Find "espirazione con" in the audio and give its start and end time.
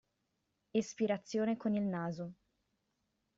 0.73-1.75